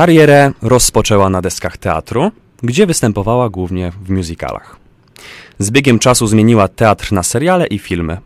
[0.00, 2.30] Karierę rozpoczęła na deskach teatru,
[2.62, 4.76] gdzie występowała głównie w musicalach.
[5.58, 8.18] Z biegiem czasu zmieniła teatr na seriale i filmy.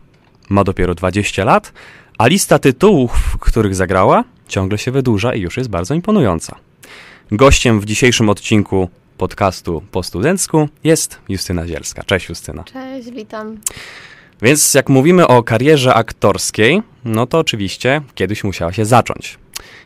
[0.49, 1.73] Ma dopiero 20 lat,
[2.17, 6.55] a lista tytułów, w których zagrała, ciągle się wydłuża i już jest bardzo imponująca.
[7.31, 12.03] Gościem w dzisiejszym odcinku podcastu po studencku jest Justyna Zielska.
[12.03, 12.63] Cześć Justyna.
[12.63, 13.57] Cześć, witam.
[14.41, 19.37] Więc jak mówimy o karierze aktorskiej, no to oczywiście kiedyś musiała się zacząć.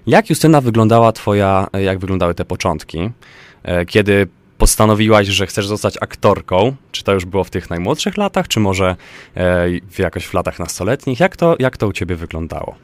[0.08, 3.12] Jak Justyna wyglądała twoja, jak wyglądały te początki?
[3.64, 6.76] E, kiedy postanowiłaś, że chcesz zostać aktorką?
[6.92, 8.96] Czy to już było w tych najmłodszych latach, czy może e,
[9.92, 11.20] w jakoś w latach nastoletnich?
[11.20, 12.76] Jak to, jak to u ciebie wyglądało?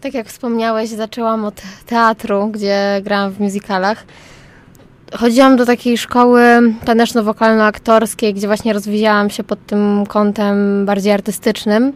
[0.00, 4.04] Tak jak wspomniałeś, zaczęłam od teatru, gdzie grałam w musicalach.
[5.14, 6.42] Chodziłam do takiej szkoły
[6.84, 11.92] taneczno-wokalno-aktorskiej, gdzie właśnie rozwijałam się pod tym kątem bardziej artystycznym.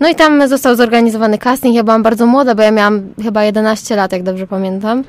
[0.00, 1.74] No i tam został zorganizowany casting.
[1.74, 5.04] Ja byłam bardzo młoda, bo ja miałam chyba 11 lat, jak dobrze pamiętam.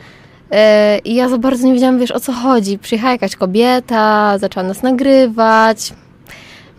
[0.51, 2.77] E, I ja za bardzo nie wiedziałam, wiesz, o co chodzi.
[2.77, 5.93] Przyjechała jakaś kobieta, zaczęła nas nagrywać.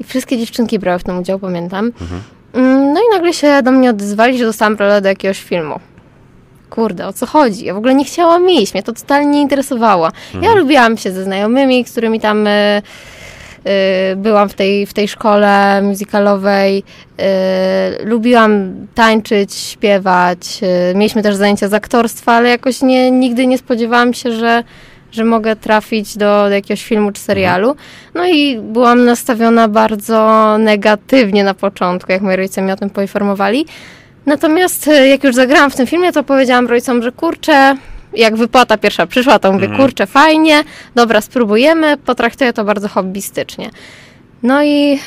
[0.01, 1.93] I wszystkie dziewczynki brały w tym udział, pamiętam.
[2.01, 2.23] Mhm.
[2.53, 5.81] Mm, no i nagle się do mnie odezwali, że dostałam rolę do jakiegoś filmu.
[6.71, 7.65] Kurde, o co chodzi?
[7.65, 10.07] Ja w ogóle nie chciałam iść, mnie to totalnie nie interesowało.
[10.07, 10.45] Mhm.
[10.45, 12.47] Ja lubiłam się ze znajomymi, z którymi tam...
[12.47, 12.83] Y
[13.67, 20.61] Y, byłam w tej, w tej szkole muzykalowej, y, lubiłam tańczyć, śpiewać,
[20.93, 24.65] y, mieliśmy też zajęcia z aktorstwa, ale jakoś nie, nigdy nie spodziewałam się, że,
[25.13, 27.77] że mogę trafić do, do jakiegoś filmu czy serialu.
[28.15, 33.67] No i byłam nastawiona bardzo negatywnie na początku, jak moi rodzice mnie o tym poinformowali.
[34.27, 37.77] Natomiast jak już zagrałam w tym filmie, to powiedziałam rodzicom, że kurczę,
[38.13, 39.83] jak wypłata pierwsza przyszła, to mówię, mhm.
[39.83, 43.71] kurczę, fajnie, dobra, spróbujemy, potraktuję to bardzo hobbystycznie.
[44.43, 44.99] No i...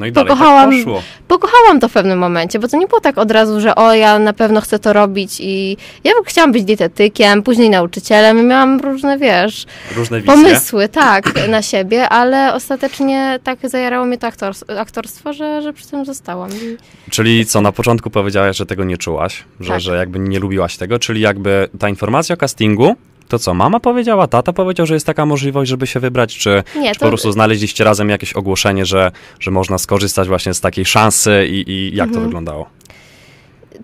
[0.00, 1.02] No i dalej tak pokochałam, tak poszło.
[1.28, 4.18] pokochałam to w pewnym momencie, bo to nie było tak od razu, że o, ja
[4.18, 9.18] na pewno chcę to robić i ja chciałam być dietetykiem, później nauczycielem i miałam różne,
[9.18, 14.26] wiesz, różne pomysły, tak, na siebie, ale ostatecznie tak zajarało mnie to
[14.78, 16.50] aktorstwo, że, że przy tym zostałam.
[17.10, 19.80] Czyli co, na początku powiedziałaś, że tego nie czułaś, że, tak.
[19.80, 22.96] że jakby nie lubiłaś tego, czyli jakby ta informacja o castingu
[23.30, 26.92] to co, mama powiedziała, tata powiedział, że jest taka możliwość, żeby się wybrać, czy, Nie,
[26.92, 27.06] czy to...
[27.06, 31.70] po prostu znaleźliście razem jakieś ogłoszenie, że, że można skorzystać właśnie z takiej szansy i,
[31.70, 32.14] i jak mhm.
[32.14, 32.66] to wyglądało?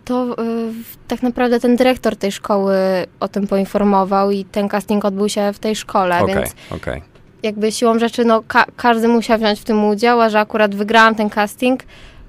[0.05, 0.73] To y,
[1.09, 2.77] tak naprawdę ten dyrektor tej szkoły
[3.21, 7.03] o tym poinformował i ten casting odbył się w tej szkole, okay, więc okay.
[7.43, 11.15] jakby siłą rzeczy no, ka każdy musiał wziąć w tym udział, a że akurat wygrałam
[11.15, 11.83] ten casting,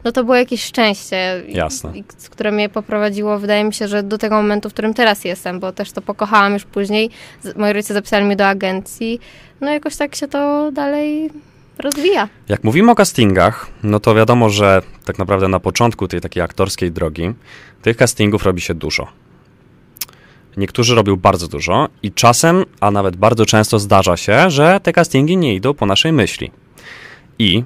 [0.07, 1.93] no to było jakieś szczęście, Jasne.
[2.29, 5.71] które mnie poprowadziło, wydaje mi się, że do tego momentu, w którym teraz jestem, bo
[5.71, 7.09] też to pokochałam już później.
[7.55, 9.19] Moi rodzice zapisali mnie do agencji,
[9.61, 11.29] no jakoś tak się to dalej
[11.79, 12.29] rozwija.
[12.49, 16.91] Jak mówimy o castingach, no to wiadomo, że tak naprawdę na początku tej takiej aktorskiej
[16.91, 17.33] drogi
[17.81, 19.07] tych castingów robi się dużo.
[20.57, 25.37] Niektórzy robią bardzo dużo i czasem, a nawet bardzo często zdarza się, że te castingi
[25.37, 26.51] nie idą po naszej myśli.
[27.39, 27.63] I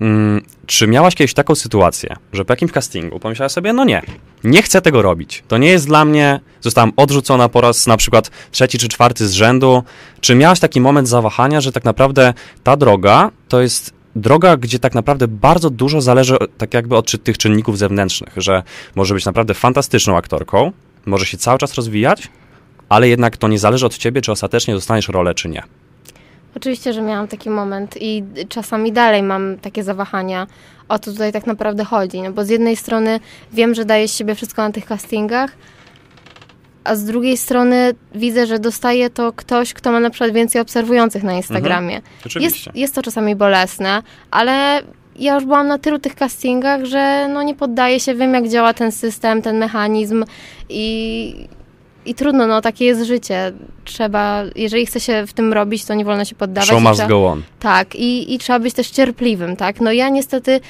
[0.00, 4.02] Mm, czy miałaś kiedyś taką sytuację, że po jakimś castingu pomyślałaś sobie, no nie,
[4.44, 8.30] nie chcę tego robić, to nie jest dla mnie, zostałam odrzucona po raz na przykład
[8.50, 9.82] trzeci czy czwarty z rzędu.
[10.20, 14.94] Czy miałaś taki moment zawahania, że tak naprawdę ta droga to jest droga, gdzie tak
[14.94, 18.62] naprawdę bardzo dużo zależy tak jakby od tych czynników zewnętrznych, że
[18.94, 20.72] może być naprawdę fantastyczną aktorką,
[21.06, 22.28] może się cały czas rozwijać,
[22.88, 25.62] ale jednak to nie zależy od ciebie, czy ostatecznie dostaniesz rolę, czy nie.
[26.56, 30.46] Oczywiście, że miałam taki moment i czasami dalej mam takie zawahania,
[30.88, 32.22] o co tutaj tak naprawdę chodzi.
[32.22, 33.20] No bo z jednej strony
[33.52, 35.56] wiem, że daję z siebie wszystko na tych castingach,
[36.84, 41.22] a z drugiej strony widzę, że dostaje to ktoś, kto ma na przykład więcej obserwujących
[41.22, 41.96] na Instagramie.
[41.96, 44.82] Mhm, jest, jest to czasami bolesne, ale
[45.16, 48.74] ja już byłam na tylu tych castingach, że no nie poddaję się, wiem jak działa
[48.74, 50.24] ten system, ten mechanizm
[50.68, 51.48] i
[52.06, 53.52] i trudno, no takie jest życie.
[53.84, 56.70] Trzeba, jeżeli chce się w tym robić, to nie wolno się poddawać.
[56.70, 57.42] Show must trzeba, go on.
[57.60, 59.80] Tak, i, i trzeba być też cierpliwym, tak.
[59.80, 60.60] No ja niestety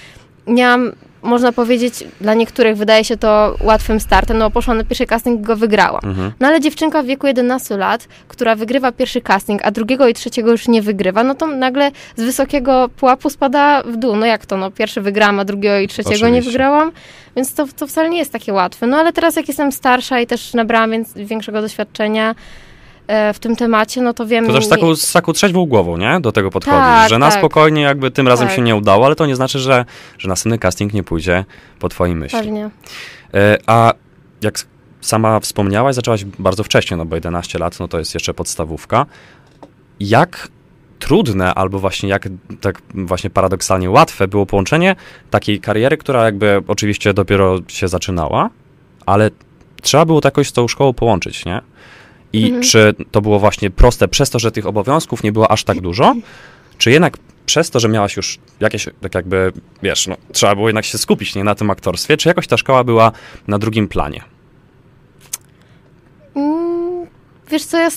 [0.47, 0.93] miałam
[1.23, 5.43] można powiedzieć, dla niektórych wydaje się to łatwym startem, no poszła na pierwszy casting i
[5.43, 6.01] go wygrała.
[6.05, 6.33] Mhm.
[6.41, 10.51] No ale dziewczynka w wieku 11 lat, która wygrywa pierwszy casting, a drugiego i trzeciego
[10.51, 14.17] już nie wygrywa, no to nagle z wysokiego pułapu spada w dół.
[14.17, 16.33] No jak to, no pierwszy wygrałam, a drugiego i trzeciego Oczywiście.
[16.33, 16.93] nie wygrałam,
[17.37, 18.87] więc to, to wcale nie jest takie łatwe.
[18.87, 22.35] No ale teraz jak jestem starsza i też nabrałam więc, większego doświadczenia,
[23.35, 24.47] w tym temacie, no to wiem...
[24.47, 26.21] To też taką, z taką trzeźwą głową, nie?
[26.21, 27.39] Do tego podchodzisz, tak, że na tak.
[27.39, 28.57] spokojnie jakby tym razem tak.
[28.57, 29.85] się nie udało, ale to nie znaczy, że,
[30.19, 31.45] że następny casting nie pójdzie
[31.79, 32.39] po twojej myśli.
[32.39, 32.71] Pewnie.
[33.35, 33.93] E, a
[34.43, 34.59] jak
[35.01, 39.07] sama wspomniałaś, zaczęłaś bardzo wcześnie, no bo 11 lat, no to jest jeszcze podstawówka.
[40.01, 40.49] Jak
[40.99, 42.29] trudne, albo właśnie jak
[42.61, 44.97] tak właśnie paradoksalnie łatwe było połączenie
[45.31, 48.51] takiej kariery, która jakby oczywiście dopiero się zaczynała,
[49.07, 49.31] ale
[49.83, 51.61] trzeba było to jakoś z tą szkołą połączyć, nie?
[52.33, 52.63] I Mhm.
[52.63, 56.15] czy to było właśnie proste przez to, że tych obowiązków nie było aż tak dużo,
[56.79, 57.17] czy jednak
[57.47, 61.35] przez to, że miałaś już jakieś, tak jakby, wiesz, no, trzeba było jednak się skupić
[61.35, 63.13] nie, na tym aktorstwie, czy jakoś ta szkoła była
[63.49, 64.23] na drugim planie?
[66.35, 67.07] Mm,
[67.51, 67.89] Wiesz co, ja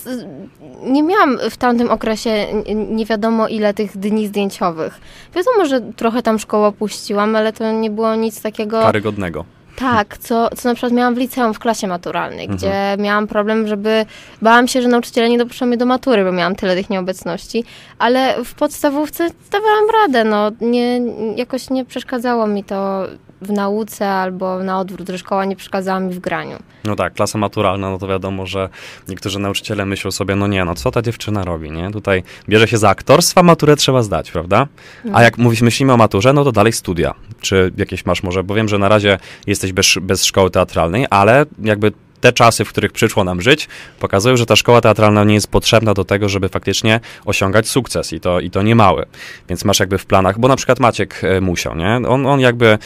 [0.84, 5.02] nie miałam w tamtym okresie nie wiadomo ile tych dni zdjęciowych.
[5.36, 8.82] Wiadomo, że trochę tam szkołę opuściłam, ale to nie było nic takiego...
[8.82, 9.46] Karygodnego.
[9.84, 12.58] Tak, co, co na przykład miałam w liceum w klasie maturalnej, Mhm.
[12.58, 14.06] gdzie miałam problem, żeby...
[14.42, 17.64] Bałam się, że nauczyciele nie dopuszczą mnie do matury, bo miałam tyle tych nieobecności,
[18.00, 20.52] ale w podstawówce dawałam radę, no.
[20.62, 21.02] Nie,
[21.36, 23.04] jakoś nie przeszkadzało mi to
[23.42, 26.58] w nauce albo na odwrót, że szkoła nie przeszkadzała mi w graniu.
[26.84, 28.70] No tak, klasa maturalna, no to wiadomo, że
[29.08, 31.92] niektórzy nauczyciele myślą sobie, no nie, no co ta dziewczyna robi, nie?
[31.92, 34.68] Tutaj bierze się za aktorstwa, maturę trzeba zdać, prawda?
[35.14, 37.14] A jak mówisz, myślimy o maturze, no to dalej studia.
[37.44, 39.18] Czy jakieś masz może, bo wiem, że na razie
[39.48, 41.92] jesteś bez, bez szkoły teatralnej, ale jakby
[42.24, 43.68] te czasy, w których przyszło nam żyć,
[44.00, 48.20] pokazują, że ta szkoła teatralna nie jest potrzebna do tego, żeby faktycznie osiągać sukces i
[48.20, 49.06] to, i to nie mały.
[49.50, 51.96] Więc masz jakby w planach, bo na przykład Maciek e, musiał, nie?
[52.08, 52.78] On, on jakby e,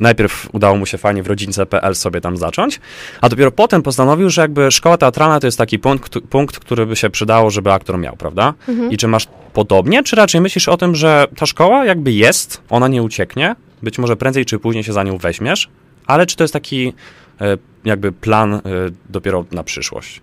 [0.00, 2.80] najpierw udało mu się fajnie w rodzince.pl sobie tam zacząć,
[3.20, 6.96] a dopiero potem postanowił, że jakby szkoła teatralna to jest taki punkt, punkt który by
[6.96, 8.54] się przydało, żeby aktor miał, prawda?
[8.90, 12.88] I czy masz podobnie, czy raczej myślisz o tym, że ta szkoła jakby jest, ona
[12.88, 15.68] nie ucieknie, być może prędzej czy później się za nią weźmiesz,
[16.06, 16.92] ale czy to jest taki
[17.40, 18.60] e, jakby plan e,
[19.08, 20.20] dopiero na przyszłość?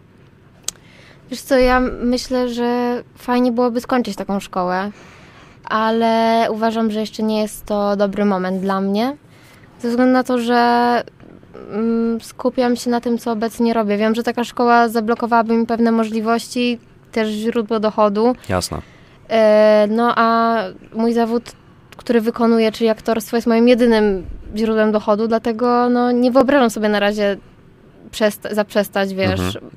[1.32, 4.92] Wiesz co, ja myślę, że fajnie byłoby skończyć taką szkołę,
[5.64, 9.18] ale uważam, że jeszcze nie jest to dobry moment dla mnie.
[9.80, 11.04] Ze względu na to, że
[11.72, 13.98] mm, skupiam się na tym, co obecnie robię.
[13.98, 16.80] Wiem, że taka szkoła zablokowałaby mi pewne możliwości,
[17.12, 18.36] też źródło dochodu.
[18.50, 18.82] Jasne.
[19.30, 20.58] E, No a
[20.94, 21.44] mój zawód,
[21.96, 24.26] który wykonuję, czyli aktorstwo, jest moim jedynym
[24.56, 27.38] źródłem dochodu, dlatego no, nie wyobrażam sobie na razie
[28.12, 29.70] przesta- zaprzestać, wiesz, Mhm.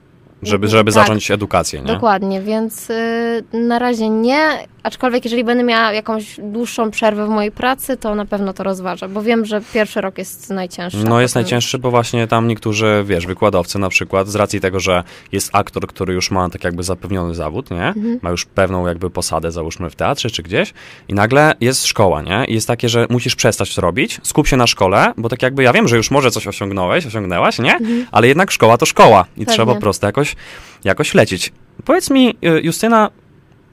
[0.42, 0.70] Żeby, Tak.
[0.70, 1.86] żeby zacząć edukację, nie?
[1.86, 4.38] Dokładnie, więc y, na razie nie,
[4.82, 9.08] aczkolwiek jeżeli będę miała jakąś dłuższą przerwę w mojej pracy, to na pewno to rozważę,
[9.08, 11.04] bo wiem, że pierwszy rok jest najcięższy.
[11.04, 14.80] No jest Potem- najcięższy, bo właśnie tam niektórzy, wiesz, wykładowcy na przykład, z racji tego,
[14.80, 17.86] że jest aktor, który już ma tak jakby zapewniony zawód, nie?
[17.86, 18.18] Mhm.
[18.22, 20.72] Ma już pewną jakby posadę, załóżmy w teatrze czy gdzieś
[21.08, 22.44] i nagle jest szkoła, nie?
[22.48, 25.62] I jest takie, że musisz przestać to robić, skup się na szkole, bo tak jakby
[25.62, 27.78] ja wiem, że już może coś osiągnąłeś, osiągnęłaś, nie?
[28.12, 29.46] Ale jednak szkoła to szkoła i Pewnie.
[29.54, 30.36] trzeba po prostu jakoś,
[30.84, 31.52] jakoś lecieć.
[31.84, 33.10] Powiedz mi, y, Justyna,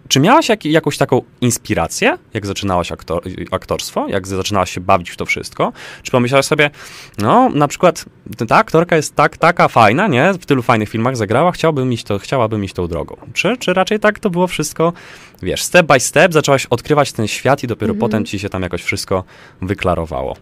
[0.07, 5.17] czy miałaś jak, jakąś taką inspirację, jak zaczynałaś aktor, aktorstwo, jak zaczynałaś się bawić w
[5.17, 5.73] to wszystko?
[6.03, 6.69] Czy pomyślałaś sobie,
[7.17, 8.05] no na przykład
[8.47, 10.33] ta aktorka jest tak, taka fajna, nie?
[10.33, 13.15] W tylu fajnych filmach zagrała, chciałabym iść, to, chciałabym iść tą drogą.
[13.33, 14.94] Czy, czy raczej tak to było wszystko,
[15.41, 18.00] wiesz, step by step, zaczęłaś odkrywać ten świat i dopiero Mhm.
[18.00, 19.23] potem ci się tam jakoś wszystko
[19.61, 20.35] wyklarowało?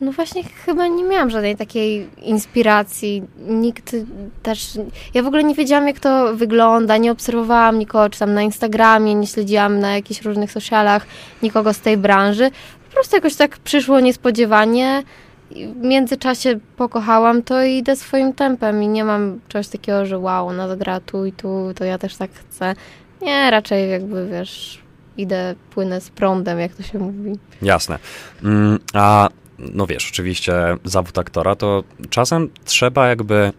[0.00, 3.22] No właśnie chyba nie miałam żadnej takiej inspiracji.
[3.48, 3.96] Nikt
[4.42, 4.78] też...
[5.14, 9.14] Ja w ogóle nie wiedziałam, jak to wygląda, nie obserwowałam nikogo, czy tam na Instagramie,
[9.14, 11.06] nie śledziłam na jakichś różnych socialach
[11.42, 12.50] nikogo z tej branży.
[12.88, 15.02] Po prostu jakoś tak przyszło niespodziewanie.
[15.50, 20.46] W międzyczasie pokochałam to i idę swoim tempem i nie mam czegoś takiego, że wow,
[20.46, 22.74] ona zagra tu i tu, to ja też tak chcę.
[23.22, 24.82] Nie, raczej jakby, wiesz,
[25.16, 27.32] idę, płynę z prądem, jak to się mówi.
[27.62, 27.98] Jasne.
[28.44, 29.28] Mm, a
[29.58, 30.54] no wiesz, oczywiście
[30.84, 33.52] zawód aktora to czasem trzeba jakby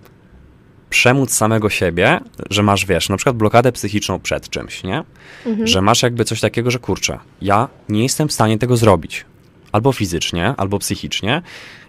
[0.89, 5.03] przemóc samego siebie, że masz, wiesz, na przykład blokadę psychiczną przed czymś, nie?
[5.45, 5.67] Mhm.
[5.67, 9.25] Że masz jakby coś takiego, że kurczę, ja nie jestem w stanie tego zrobić.
[9.71, 11.41] Albo fizycznie, albo psychicznie.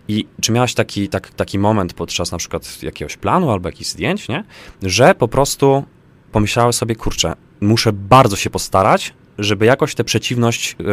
[0.09, 4.29] I czy miałaś taki, tak, taki moment podczas na przykład jakiegoś planu albo jakichś zdjęć,
[4.29, 4.45] nie?
[4.83, 5.85] Że po prostu
[6.33, 10.85] pomyślałeś sobie, kurczę, muszę bardzo się postarać, żeby jakoś tę przeciwność y,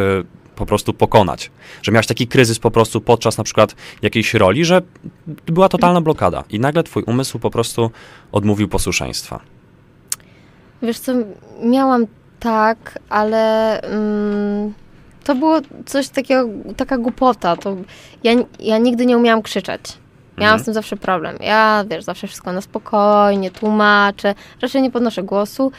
[0.56, 1.50] po prostu pokonać.
[1.82, 4.82] Że miałeś taki kryzys po prostu podczas na przykład jakiejś roli, że
[5.46, 7.90] była totalna blokada i nagle twój umysł po prostu
[8.32, 9.40] odmówił posłuszeństwa.
[10.82, 11.12] Wiesz co,
[11.62, 12.06] miałam
[12.40, 14.74] tak, ale mm,
[15.24, 17.56] to było coś takiego, taka głupota.
[17.56, 17.76] To
[18.24, 19.80] ja, ja nigdy nie umiałam krzyczeć.
[20.38, 20.60] Miałam Mhm.
[20.62, 21.36] z tym zawsze problem.
[21.40, 25.72] Ja, wiesz, zawsze wszystko na spokojnie, tłumaczę, raczej nie podnoszę głosu.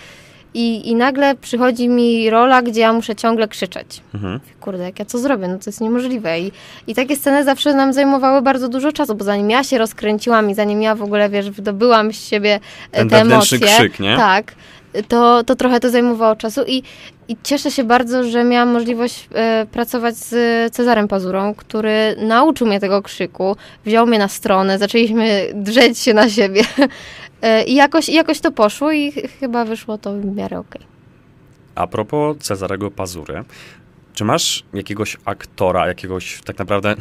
[0.57, 4.01] I, I nagle przychodzi mi rola, gdzie ja muszę ciągle krzyczeć.
[4.15, 4.39] Mhm.
[4.61, 5.47] Kurde, jak ja co zrobię?
[5.47, 6.39] No to jest niemożliwe.
[6.39, 6.51] I,
[6.87, 10.55] I takie sceny zawsze nam zajmowały bardzo dużo czasu, bo zanim ja się rozkręciłam i
[10.55, 12.59] zanim ja w ogóle, wiesz, wydobyłam z siebie
[12.91, 13.59] e, Ten te emocje.
[13.59, 14.17] krzyk, nie?
[14.17, 14.55] Tak.
[15.07, 16.83] To, to trochę to zajmowało czasu i,
[17.27, 20.35] i cieszę się bardzo, że miałam możliwość e, pracować z
[20.75, 26.29] Cezarem Pazurą, który nauczył mnie tego krzyku, wziął mnie na stronę, zaczęliśmy drzeć się na
[26.29, 26.61] siebie
[27.41, 30.81] e, i jakoś, jakoś to poszło i ch- chyba wyszło to w miarę okej.
[31.75, 33.43] A propos Cezarego Pazury,
[34.13, 36.95] czy masz jakiegoś aktora, jakiegoś tak naprawdę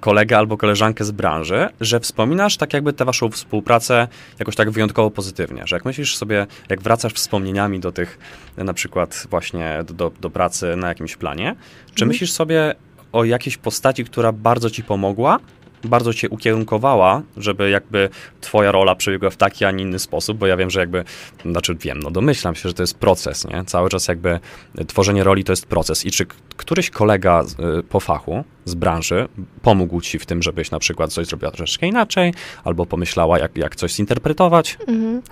[0.00, 5.10] kolegę albo koleżankę z branży, że wspominasz tak jakby tę waszą współpracę jakoś tak wyjątkowo
[5.10, 8.18] pozytywnie, że jak myślisz sobie, jak wracasz wspomnieniami do tych,
[8.56, 11.54] na przykład właśnie do, do pracy na jakimś planie,
[11.86, 12.08] czy Mhm.
[12.08, 12.74] myślisz sobie
[13.12, 15.38] o jakiejś postaci, która bardzo ci pomogła,
[15.84, 18.08] bardzo cię ukierunkowała, żeby jakby
[18.40, 21.04] twoja rola przebiegła w taki, a nie inny sposób, bo ja wiem, że jakby,
[21.44, 23.64] znaczy wiem, no domyślam się, że to jest proces, nie?
[23.64, 24.40] Cały czas jakby
[24.86, 29.28] tworzenie roli to jest proces i czy któryś kolega z, y, po fachu, z branży
[29.62, 33.76] pomógł ci w tym, żebyś na przykład coś zrobiła troszeczkę inaczej, albo pomyślała, jak, jak
[33.76, 34.78] coś zinterpretować?
[34.88, 35.22] Mhm.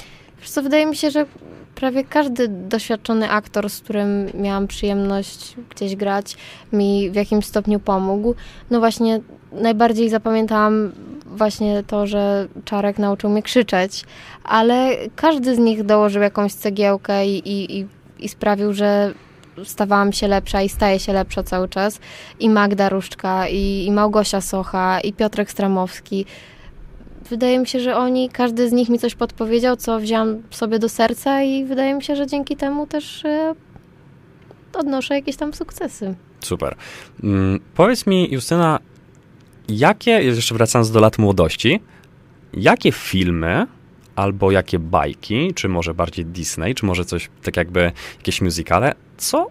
[0.40, 1.26] Wiesz co, wydaje mi się, że
[1.74, 6.36] prawie każdy doświadczony aktor, z którym miałam przyjemność gdzieś grać,
[6.72, 8.34] mi w jakimś stopniu pomógł.
[8.70, 9.20] No właśnie,
[9.54, 10.92] najbardziej zapamiętałam
[11.26, 14.04] właśnie to, że Czarek nauczył mnie krzyczeć,
[14.44, 17.86] ale każdy z nich dołożył jakąś cegiełkę i, i,
[18.18, 19.14] i, sprawił, że
[19.64, 22.00] stawałam się lepsza i staję się lepsza cały czas.
[22.40, 26.26] I Magda Różczka, i, i Małgosia Socha, i Piotrek Stramowski
[27.30, 30.88] wydaje mi się, że oni, każdy z nich mi coś podpowiedział, co wziąłam sobie do
[30.88, 33.54] serca i wydaje mi się, że dzięki temu też e,
[34.74, 36.14] odnoszę jakieś tam sukcesy.
[36.40, 36.76] Super.
[37.22, 38.78] Mm, powiedz mi, Justyna,
[39.68, 41.80] jakie, jeszcze wracając do lat młodości,
[42.52, 43.66] jakie filmy
[44.16, 49.46] albo jakie bajki, czy może bardziej Disney, czy może coś tak jakby jakieś musicale, co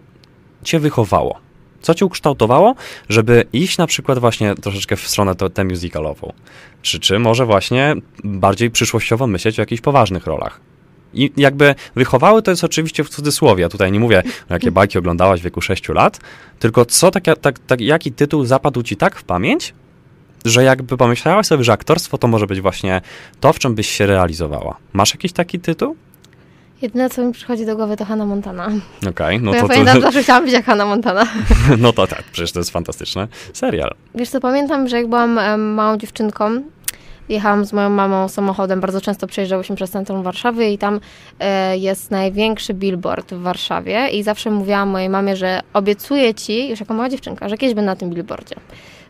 [0.64, 1.40] cię wychowało?
[1.80, 2.74] Co cię ukształtowało,
[3.08, 6.32] żeby iść na przykład właśnie troszeczkę w stronę tę musicalową?
[6.82, 7.94] Czy, czy może właśnie
[8.24, 10.60] bardziej przyszłościowo myśleć o jakichś poważnych rolach?
[11.14, 13.62] I jakby wychowały to jest oczywiście w cudzysłowie.
[13.62, 16.20] Ja tutaj nie mówię, jakie bajki oglądałaś w wieku 6 lat,
[16.58, 19.74] tylko co, tak, tak, tak, jaki tytuł zapadł ci tak w pamięć,
[20.44, 23.00] że jakby pomyślałaś sobie, że aktorstwo to może być właśnie
[23.40, 24.76] to, w czym byś się realizowała.
[24.92, 25.96] Masz jakiś taki tytuł?
[26.82, 28.68] Jedyne, co mi przychodzi do głowy, to Hannah Montana.
[29.10, 31.26] Okej, no Bo ja to, pamiętam, to, zawsze chciałam być jak Hannah Montana.
[31.78, 33.94] no to tak, przecież to jest fantastyczny serial.
[34.14, 36.62] Wiesz co, pamiętam, że jak byłam małą dziewczynką,
[37.28, 41.00] jechałam z moją mamą samochodem, bardzo często przejeżdżałyśmy przez centrum Warszawy i tam
[41.40, 46.80] e, jest największy billboard w Warszawie i zawsze mówiłam mojej mamie, że obiecuję ci, już
[46.80, 48.56] jako mała dziewczynka, że kiedyś będę na tym billboardzie.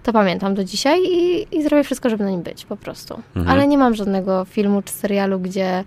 [0.05, 3.15] To pamiętam do dzisiaj i, i zrobię wszystko, żeby na nim być, po prostu.
[3.37, 3.49] Mhm.
[3.49, 5.85] Ale nie mam żadnego filmu czy serialu, gdzie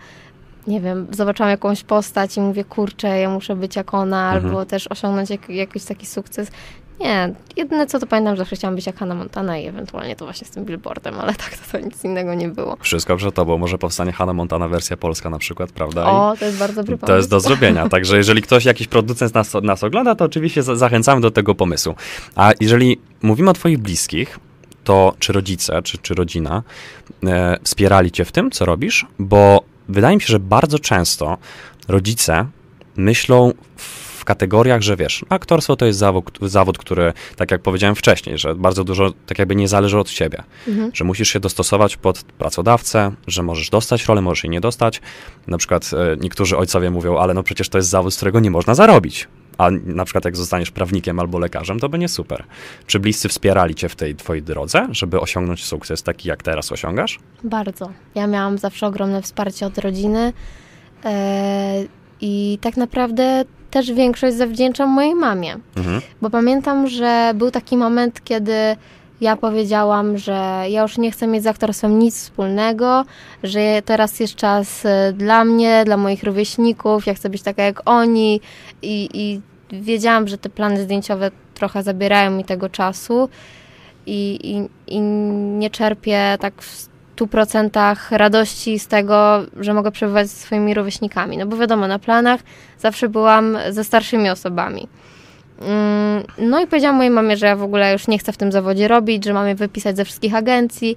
[0.67, 4.45] nie wiem, zobaczyłam jakąś postać i mówię, kurczę, ja muszę być jak ona, Mhm.
[4.45, 6.51] albo też osiągnąć jak, jakiś taki sukces.
[7.00, 10.25] Nie, jedyne co to pamiętam, że zawsze chciałam być jak Hannah Montana i ewentualnie to
[10.25, 12.77] właśnie z tym billboardem, ale tak to, to nic innego nie było.
[12.80, 16.01] Wszystko przed tobą, może powstanie Hannah Montana wersja polska na przykład, prawda?
[16.01, 17.08] I O, to jest bardzo dobry pomysł.
[17.08, 20.75] to jest do zrobienia, także jeżeli ktoś, jakiś producent nas, nas ogląda, to oczywiście za,
[20.75, 21.96] zachęcamy do tego pomysłu.
[22.36, 24.39] A jeżeli mówimy o twoich bliskich,
[24.84, 26.63] to czy rodzice, czy, czy rodzina
[27.25, 29.06] e, wspierali cię w tym, co robisz?
[29.20, 31.38] Bo wydaje mi się, że bardzo często
[31.88, 32.46] rodzice
[32.96, 38.38] myślą w kategoriach, że wiesz, aktorstwo to jest zawód, zawód, który, tak jak powiedziałem wcześniej,
[38.38, 40.91] że bardzo dużo tak jakby nie zależy od ciebie, Mhm.
[40.93, 45.01] że musisz się dostosować pod pracodawcę, że możesz dostać rolę, możesz jej nie dostać.
[45.48, 48.51] Na przykład e, niektórzy ojcowie mówią, ale no przecież to jest zawód, z którego nie
[48.51, 49.27] można zarobić.
[49.57, 52.43] A na przykład jak zostaniesz prawnikiem albo lekarzem, to będzie super.
[52.88, 57.19] Czy bliscy wspierali cię w tej twojej drodze, żeby osiągnąć sukces taki, jak teraz osiągasz?
[57.43, 57.89] Bardzo.
[58.15, 60.34] Ja miałam zawsze ogromne wsparcie od rodziny
[61.05, 61.84] e,
[62.21, 65.55] i tak naprawdę też większość zawdzięczam mojej mamie.
[65.77, 66.01] Mhm.
[66.21, 68.53] Bo pamiętam, że był taki moment, kiedy
[69.21, 73.05] ja powiedziałam, że ja już nie chcę mieć z aktorstwem nic wspólnego,
[73.43, 77.81] że teraz jest czas e, dla mnie, dla moich rówieśników, ja chcę być taka jak
[77.86, 78.41] oni
[78.81, 83.29] i, i wiedziałam, że te plany zdjęciowe trochę zabierają mi tego czasu
[84.05, 85.00] i, i, i
[85.59, 91.38] nie czerpię tak w 100% radości z tego, że mogę przebywać ze swoimi rówieśnikami.
[91.38, 92.39] No bo wiadomo, na planach
[92.79, 94.88] zawsze byłam ze starszymi osobami.
[95.62, 98.51] Mm, No i powiedziałam mojej mamie, że ja w ogóle już nie chcę w tym
[98.51, 100.95] zawodzie robić, że mam je wypisać ze wszystkich agencji.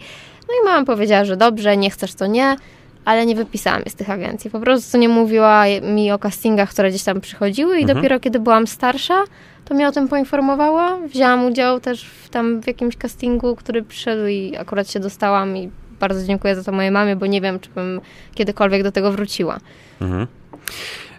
[0.48, 2.56] No i mama powiedziała, że dobrze, nie chcesz to nie,
[3.04, 4.50] ale nie wypisałam je z tych agencji.
[4.50, 7.96] Po prostu nie mówiła mi o castingach, które gdzieś tam przychodziły i Mhm.
[7.98, 9.22] dopiero kiedy byłam starsza,
[9.64, 10.96] to mnie o tym poinformowała.
[11.06, 15.70] Wzięłam udział też w, tam w jakimś castingu, który przyszedł i akurat się dostałam i
[16.00, 18.00] bardzo dziękuję za to mojej mamie, bo nie wiem, czy bym
[18.35, 19.59] kiedykolwiek do tego wróciła.
[20.00, 20.26] Mhm.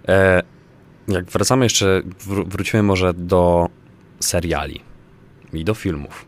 [0.07, 0.43] E,
[1.07, 3.69] jak wracamy jeszcze, wró- wrócimy może do
[4.19, 4.81] seriali
[5.53, 6.25] i do filmów.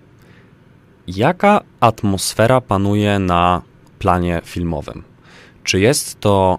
[1.08, 3.62] Jaka atmosfera panuje na
[4.00, 5.04] planie filmowym?
[5.64, 6.58] Czy jest to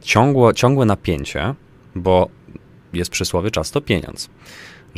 [0.00, 1.54] ciągłe, ciągłe napięcie,
[1.94, 2.28] bo
[2.92, 4.30] jest przysłowie czas to pieniądz,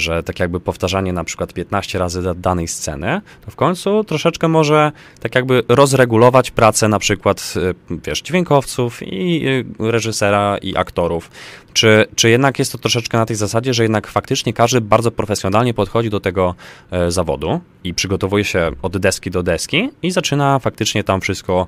[0.01, 4.49] że tak jakby powtarzanie na przykład 15 razy da- danej sceny, to w końcu troszeczkę
[4.49, 7.55] może tak jakby rozregulować pracę na przykład,
[7.91, 11.31] y, wiesz, dźwiękowców i y, reżysera i aktorów.
[11.79, 15.75] Czy, czy jednak jest to troszeczkę na tej zasadzie, że jednak faktycznie każdy bardzo profesjonalnie
[15.75, 16.55] podchodzi do tego
[16.91, 21.67] e, zawodu i przygotowuje się od deski do deski i zaczyna faktycznie tam wszystko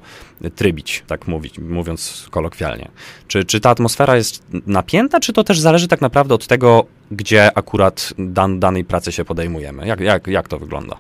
[0.56, 2.88] trybić, tak mówić, mówiąc kolokwialnie.
[3.28, 7.58] Czy, czy ta atmosfera jest napięta, czy to też zależy tak naprawdę od tego, gdzie
[7.58, 9.86] akurat dan, danej pracy się podejmujemy?
[9.86, 10.96] Jak, jak, jak to wygląda?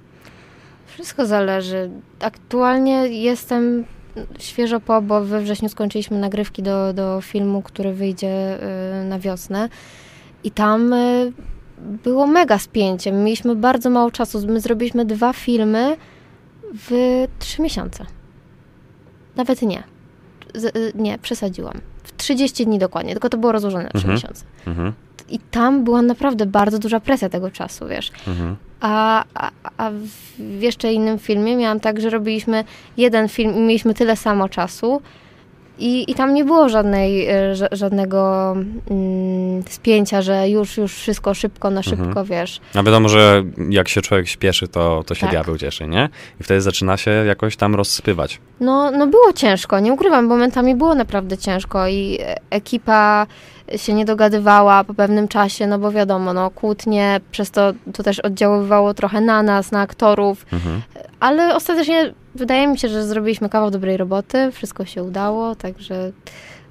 [0.86, 1.90] Wszystko zależy.
[2.20, 3.84] Aktualnie jestem
[4.38, 8.58] świeżo po, bo we wrześniu skończyliśmy nagrywki do, do filmu, który wyjdzie
[9.02, 9.68] y, na wiosnę.
[10.44, 11.32] I tam y,
[11.78, 13.12] było mega spięcie.
[13.12, 14.46] Mieliśmy bardzo mało czasu.
[14.46, 15.96] My zrobiliśmy dwa filmy
[16.74, 16.90] w
[17.38, 18.06] trzy miesiące.
[19.36, 19.82] Nawet nie.
[20.54, 21.80] Z, y, nie, przesadziłam.
[22.02, 24.14] W 30 dni dokładnie, tylko to było rozłożone na trzy Mhm.
[24.14, 24.44] miesiące.
[24.66, 24.92] Mhm,
[25.28, 28.10] I tam była naprawdę bardzo duża presja tego czasu, wiesz.
[28.28, 29.90] mhm, A, a, a
[30.38, 32.64] w jeszcze innym filmie miałam tak, że robiliśmy
[32.96, 35.02] jeden film i mieliśmy tyle samo czasu
[35.78, 38.52] i, i tam nie było żadnej, e, ża- żadnego
[38.90, 42.26] mm, spięcia, że już, już wszystko szybko, na szybko, Mhm.
[42.26, 42.60] wiesz.
[42.74, 45.30] A wiadomo, że jak się człowiek śpieszy, to, to się Tak.
[45.30, 46.08] diabeł cieszy, nie?
[46.40, 48.40] I wtedy zaczyna się jakoś tam rozsypywać.
[48.60, 53.26] No, no było ciężko, nie ukrywam, momentami było naprawdę ciężko i e, ekipa
[53.76, 58.20] się nie dogadywała po pewnym czasie, no bo wiadomo, no kłótnie, przez to to też
[58.20, 60.82] oddziaływało trochę na nas, na aktorów, Mhm.
[61.20, 66.12] Ale ostatecznie wydaje mi się, że zrobiliśmy kawał dobrej roboty, wszystko się udało, także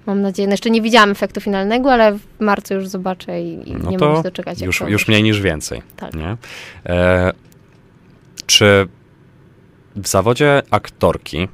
[0.06, 3.76] mam nadzieję, no jeszcze nie widziałam efektu finalnego, ale w marcu już zobaczę i, i
[3.76, 4.62] No nie mogę się doczekać.
[4.62, 5.82] Już, już mniej niż więcej.
[5.96, 6.14] Tak.
[6.14, 6.38] Nie?
[6.86, 7.32] E,
[8.46, 8.88] czy
[9.96, 11.48] w zawodzie aktorki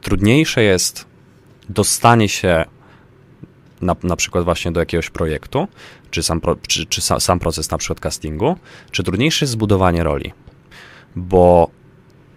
[0.00, 1.06] trudniejsze jest
[1.68, 2.64] dostanie się
[3.84, 5.68] na, na przykład właśnie do jakiegoś projektu,
[6.10, 8.56] czy, sam, pro, czy, czy sa, sam proces na przykład castingu,
[8.90, 10.32] czy trudniejsze jest zbudowanie roli?
[11.16, 11.70] Bo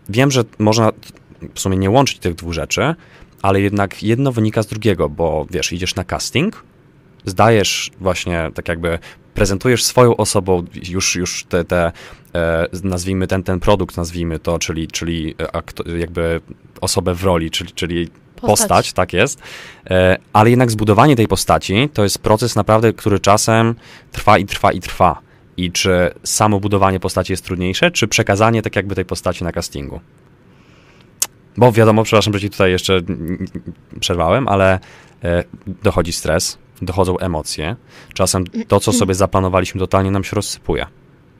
[0.10, 0.92] wiem, że można
[1.54, 2.96] w sumie nie łączyć tych dwóch rzeczy,
[3.42, 6.63] ale jednak jedno wynika z drugiego, bo wiesz, idziesz na casting,
[7.25, 9.00] zdajesz właśnie tak jakby
[9.34, 11.92] prezentujesz swoją osobą już, już te, te
[12.36, 15.36] e, nazwijmy ten, ten produkt, nazwijmy to, czyli, czyli
[15.88, 16.42] e, jakby
[16.82, 18.10] osobę w roli, czyli, czyli
[18.41, 18.94] postać.
[18.94, 19.41] tak jest,
[19.89, 23.76] e, ale jednak zbudowanie tej postaci to jest proces naprawdę, który czasem
[24.12, 25.19] trwa i trwa i trwa.
[25.58, 30.00] I czy samo budowanie postaci jest trudniejsze, czy przekazanie tak jakby tej postaci na castingu?
[31.58, 33.02] Bo wiadomo, przepraszam, że ci tutaj jeszcze
[34.00, 34.80] przerwałem, ale
[35.23, 35.43] e,
[35.84, 37.76] dochodzi stres, dochodzą emocje.
[38.13, 40.86] Czasem to, co sobie zaplanowaliśmy, totalnie nam się rozsypuje.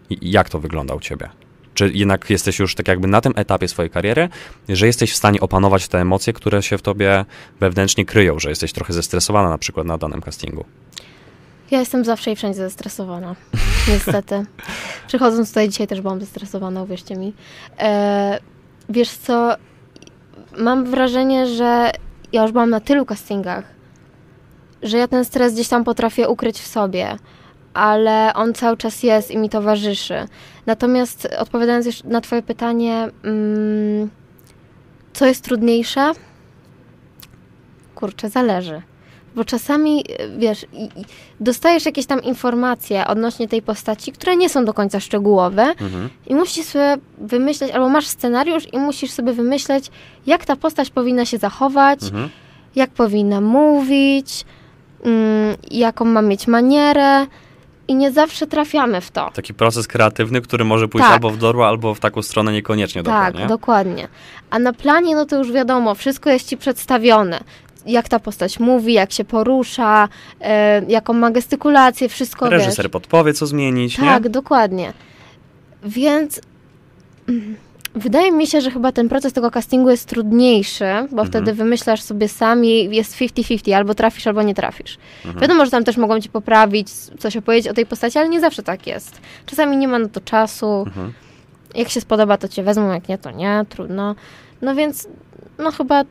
[0.10, 1.30] I jak to wygląda u ciebie?
[1.78, 4.30] Czy jednak jesteś już tak jakby na tym etapie swojej kariery,
[4.70, 7.26] że jesteś w stanie opanować te emocje, które się w tobie
[7.60, 10.66] wewnętrznie kryją, że jesteś trochę zestresowana na przykład na danym castingu?
[11.72, 13.36] Ja jestem zawsze i wszędzie zestresowana,
[13.94, 14.46] niestety.
[15.08, 17.34] Przychodząc tutaj dzisiaj też byłam zestresowana, uwierzcie mi.
[17.80, 18.40] E,
[18.90, 19.56] wiesz co,
[20.58, 21.92] mam wrażenie, że
[22.34, 23.66] ja już byłam na tylu castingach,
[24.84, 27.18] że ja ten stres gdzieś tam potrafię ukryć w sobie,
[27.74, 30.28] ale on cały czas jest i mi towarzyszy.
[30.66, 34.10] Natomiast odpowiadając jeszcze na twoje pytanie, mm,
[35.14, 36.12] co jest trudniejsze?
[37.96, 38.82] Kurczę, zależy.
[39.36, 40.04] Bo czasami,
[40.38, 40.66] wiesz,
[41.40, 46.10] dostajesz jakieś tam informacje odnośnie tej postaci, które nie są do końca szczegółowe Mhm.
[46.28, 49.92] i musisz sobie wymyśleć, albo masz scenariusz i musisz sobie wymyśleć,
[50.26, 52.30] jak ta postać powinna się zachować, Mhm.
[52.76, 54.46] jak powinna mówić,
[55.04, 57.26] mm, jaką ma mieć manierę
[57.88, 59.32] i nie zawsze trafiamy w to.
[59.34, 61.14] Taki proces kreatywny, który może pójść Tak.
[61.14, 63.48] albo w dobrą, albo w taką stronę niekoniecznie dobrą, Tak, nie?
[63.48, 64.08] dokładnie.
[64.50, 67.40] A na planie, no to już wiadomo, wszystko jest ci przedstawione.
[67.86, 70.10] Jak ta postać mówi, jak się porusza,
[70.42, 72.60] e, jaką ma gestykulację, wszystko wiesz.
[72.60, 74.30] Reżyser podpowie, co zmienić, Tak, nie?
[74.30, 74.94] dokładnie.
[75.84, 76.42] Więc
[77.30, 77.56] mm,
[77.98, 81.28] wydaje mi się, że chyba ten proces tego castingu jest trudniejszy, bo Mhm.
[81.28, 84.98] wtedy wymyślasz sobie sam i jest 50-50, albo trafisz, albo nie trafisz.
[85.26, 85.42] Mhm.
[85.42, 88.64] Wiadomo, że tam też mogą ci poprawić, coś opowiedzieć o tej postaci, ale nie zawsze
[88.64, 89.22] tak jest.
[89.46, 90.84] Czasami nie ma na to czasu.
[90.88, 91.14] Mhm.
[91.76, 94.16] Jak się spodoba, to cię wezmą, jak nie, to nie, trudno.
[94.62, 95.08] No więc,
[95.58, 96.04] no chyba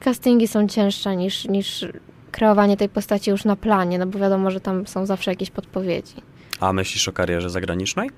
[0.00, 1.84] castingi są cięższe niż, niż
[2.32, 6.14] kreowanie tej postaci już na planie, no bo wiadomo, że tam są zawsze jakieś podpowiedzi.
[6.60, 8.10] A myślisz o karierze zagranicznej?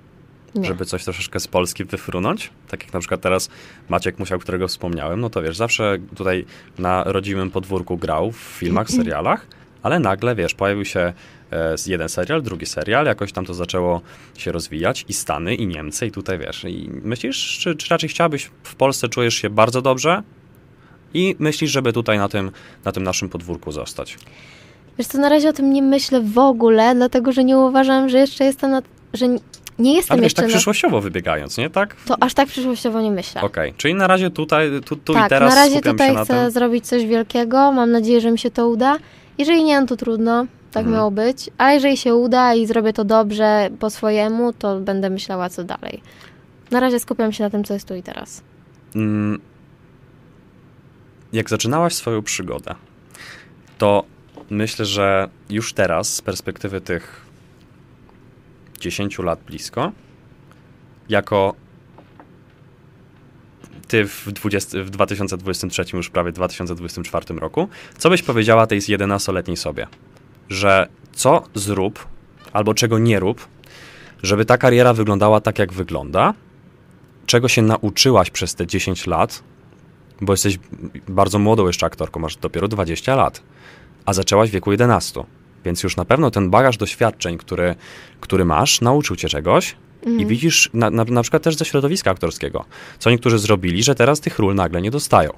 [0.56, 0.68] Nie.
[0.68, 2.50] żeby coś troszeczkę z Polski wyfrunąć.
[2.68, 3.48] Tak jak na przykład teraz
[3.88, 6.44] Maciek Musiał, którego wspomniałem, no to wiesz, zawsze tutaj
[6.78, 9.46] na rodzimym podwórku grał w filmach, serialach,
[9.82, 11.12] ale nagle, wiesz, pojawił się
[11.52, 14.00] e, jeden serial, drugi serial, jakoś tam to zaczęło
[14.38, 18.50] się rozwijać i Stany, i Niemcy, i tutaj, wiesz, i myślisz, czy, czy raczej chciałabyś
[18.62, 20.22] w Polsce, czujesz się bardzo dobrze
[21.14, 22.50] i myślisz, żeby tutaj na tym,
[22.84, 24.18] na tym naszym podwórku zostać?
[24.98, 28.18] Wiesz co, na razie o tym nie myślę w ogóle, dlatego że nie uważam, że
[28.18, 28.82] jeszcze jestem na,
[29.14, 29.26] że
[29.78, 31.70] nie jestem Ale wiesz, jeszcze tak przyszłościowo wybiegając, nie?
[31.70, 31.94] Tak?
[31.94, 33.40] To aż tak przyszłościowo nie myślę.
[33.42, 36.50] Okej, czyli na razie tutaj, tu, tu tak, i teraz na razie tutaj chcę tym.
[36.50, 37.72] zrobić coś wielkiego.
[37.72, 38.96] Mam nadzieję, że mi się to uda.
[39.38, 40.46] Jeżeli nie, no to trudno.
[40.72, 40.94] Tak Mhm.
[40.96, 41.50] miało być.
[41.58, 46.02] A jeżeli się uda i zrobię to dobrze po swojemu, to będę myślała, co dalej.
[46.70, 48.42] Na razie skupiam się na tym, co jest tu i teraz.
[48.96, 49.40] Mm,
[51.32, 52.74] Jak zaczynałaś swoją przygodę,
[53.78, 54.04] to
[54.50, 57.25] myślę, że już teraz, z perspektywy tych
[58.76, 59.92] 10 lat blisko,
[61.08, 61.54] jako
[63.88, 69.86] ty w, 20, w 2023, już prawie 2024 roku, co byś powiedziała tej 11-letniej sobie?
[70.48, 72.06] Że co zrób,
[72.52, 73.48] albo czego nie rób,
[74.22, 76.34] żeby ta kariera wyglądała tak, jak wygląda,
[77.26, 79.42] czego się nauczyłaś przez te 10 lat,
[80.20, 80.58] bo jesteś
[81.08, 83.42] bardzo młodą jeszcze aktorką, masz dopiero 20 lat,
[84.06, 85.24] a zaczęłaś w wieku 11.
[85.66, 87.74] Więc już na pewno ten bagaż doświadczeń, który,
[88.20, 89.76] który masz, nauczył cię czegoś
[90.18, 92.64] i widzisz na, na, na przykład też ze środowiska aktorskiego,
[92.98, 95.30] co niektórzy zrobili, że teraz tych ról nagle nie dostają.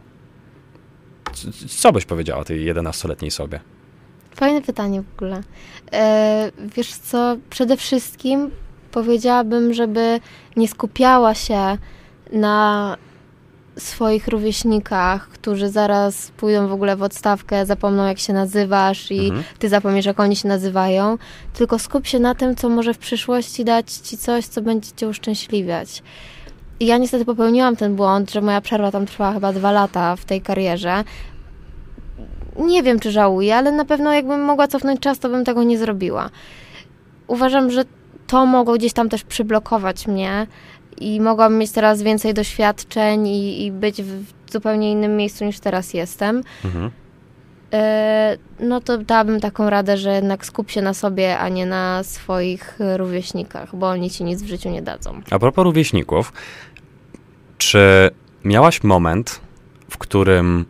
[1.33, 3.61] C- c- Co byś powiedziała tej 11-letniej sobie?
[4.37, 5.43] Fajne pytanie w ogóle.
[5.93, 8.51] E, wiesz co, przede wszystkim
[8.93, 10.21] powiedziałabym, żeby
[10.57, 11.79] nie skupiała się
[12.33, 12.97] na
[13.79, 19.45] swoich rówieśnikach, którzy zaraz pójdą w ogóle w odstawkę, zapomną jak się nazywasz i Mhm.
[19.59, 21.19] ty zapomnisz jak oni się nazywają,
[21.55, 25.09] tylko skup się na tym, co może w przyszłości dać ci coś, co będzie cię
[25.09, 26.03] uszczęśliwiać.
[26.81, 30.25] I ja niestety popełniłam ten błąd, że moja przerwa tam trwała chyba dwa lata w
[30.25, 31.05] tej karierze.
[32.59, 35.79] Nie wiem, czy żałuję, ale na pewno jakbym mogła cofnąć czas, to bym tego nie
[35.79, 36.31] zrobiła.
[37.27, 37.85] Uważam, że
[38.27, 40.47] to mogło gdzieś tam też przyblokować mnie
[41.01, 45.95] i mogłabym mieć teraz więcej doświadczeń i, i być w zupełnie innym miejscu niż teraz
[45.95, 46.43] jestem.
[46.65, 46.91] Mhm.
[47.73, 52.03] E, no to dałabym taką radę, że jednak skup się na sobie, a nie na
[52.05, 55.21] swoich rówieśnikach, bo oni ci nic w życiu nie dadzą.
[55.31, 56.33] A propos rówieśników,
[57.59, 58.11] czy
[58.45, 59.41] miałaś moment,
[59.91, 60.65] w którym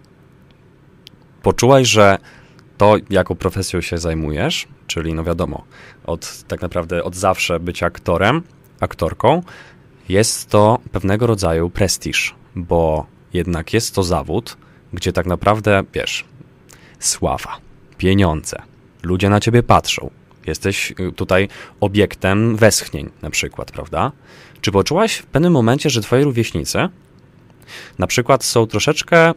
[1.43, 2.19] poczułaś, że
[2.79, 5.65] to, jaką profesją się zajmujesz, czyli no wiadomo,
[6.07, 8.43] od tak naprawdę od zawsze być aktorem,
[8.81, 9.43] aktorką,
[10.09, 14.57] jest to pewnego rodzaju prestiż, bo jednak jest to zawód,
[14.93, 16.25] gdzie tak naprawdę, wiesz,
[16.99, 17.57] sława,
[17.99, 18.63] pieniądze,
[19.03, 20.11] ludzie na ciebie patrzą,
[20.47, 21.49] jesteś y, tutaj
[21.81, 24.13] obiektem westchnień na przykład, prawda?
[24.61, 26.89] Czy poczułaś w pewnym momencie, że twoi rówieśnicy
[27.99, 29.33] na przykład są troszeczkę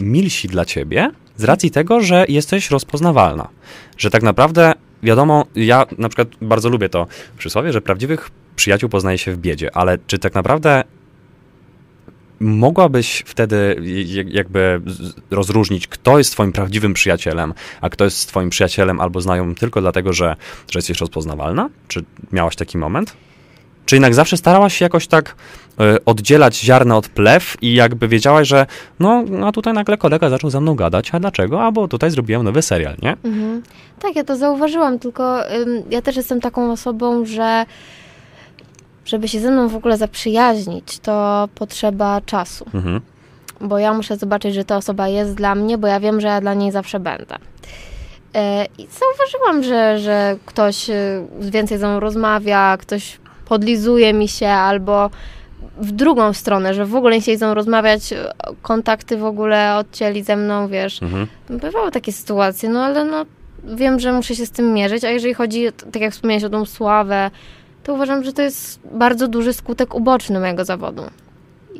[0.00, 3.48] milsi dla ciebie z racji tego, że jesteś rozpoznawalna?
[3.98, 4.72] Że tak naprawdę,
[5.04, 7.06] wiadomo, ja na przykład bardzo lubię to
[7.38, 10.84] przysłowie, że prawdziwych przyjaciół poznaje się w biedzie, ale czy tak naprawdę
[12.40, 13.76] mogłabyś wtedy
[14.26, 14.80] jakby
[15.30, 20.12] rozróżnić, kto jest twoim prawdziwym przyjacielem, a kto jest twoim przyjacielem albo znajomym tylko dlatego,
[20.12, 20.36] że,
[20.70, 21.70] że jesteś rozpoznawalna?
[21.88, 23.16] Czy miałaś taki moment?
[23.86, 25.34] Czy jednak zawsze starałaś się jakoś tak
[25.80, 28.66] y, oddzielać ziarna od plew i jakby wiedziałaś, że
[29.00, 31.62] no, a tutaj nagle kolega zaczął ze mną gadać, a dlaczego?
[31.62, 33.16] A bo tutaj zrobiłem nowy serial, nie?
[33.24, 33.62] Mhm.
[34.00, 37.66] Tak, ja to zauważyłam, tylko ym, ja też jestem taką osobą, że
[39.04, 42.64] żeby się ze mną w ogóle zaprzyjaźnić, to potrzeba czasu.
[42.74, 43.00] Mhm.
[43.60, 46.40] Bo ja muszę zobaczyć, że ta osoba jest dla mnie, bo ja wiem, że ja
[46.40, 47.36] dla niej zawsze będę.
[48.34, 54.48] E, I zauważyłam, że, że ktoś e, więcej ze mną rozmawia, ktoś podlizuje mi się,
[54.48, 55.10] albo
[55.78, 58.14] w drugą stronę, że w ogóle nie chcieli ze mną rozmawiać,
[58.62, 61.02] kontakty w ogóle odcięli ze mną, wiesz.
[61.02, 61.26] Mhm.
[61.50, 63.26] Bywały takie sytuacje, no ale no
[63.64, 66.64] wiem, że muszę się z tym mierzyć, a jeżeli chodzi, tak jak wspomniałeś o tą
[66.64, 67.30] sławę,
[67.84, 71.02] to uważam, że to jest bardzo duży skutek uboczny mojego zawodu.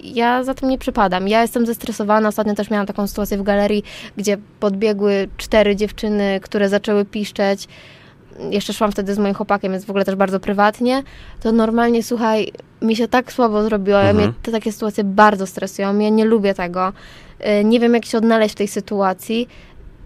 [0.02, 1.28] Ja za tym nie przypadam.
[1.28, 2.28] Ja jestem zestresowana.
[2.28, 3.84] Ostatnio też miałam taką sytuację w galerii,
[4.16, 7.68] gdzie podbiegły cztery dziewczyny, które zaczęły piszczeć.
[8.50, 11.02] Jeszcze szłam wtedy z moim chłopakiem, więc w ogóle też bardzo prywatnie.
[11.40, 13.98] To normalnie, słuchaj, mi się tak słabo zrobiło.
[13.98, 14.16] Mhm.
[14.16, 15.98] Mnie te takie sytuacje bardzo stresują.
[15.98, 16.92] Ja nie lubię tego.
[17.60, 19.48] Y, Nie wiem, jak się odnaleźć w tej sytuacji.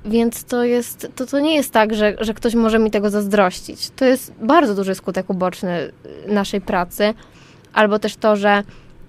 [0.05, 3.91] Więc to jest, to, to nie jest tak, że, że ktoś może mi tego zazdrościć.
[3.97, 5.93] To jest bardzo duży skutek uboczny
[6.29, 7.15] y, naszej pracy.
[7.73, 8.63] Albo też to, że